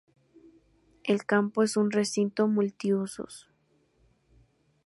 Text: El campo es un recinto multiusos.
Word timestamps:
El 1.03 1.25
campo 1.27 1.61
es 1.61 1.77
un 1.77 1.91
recinto 1.91 2.47
multiusos. 2.47 3.51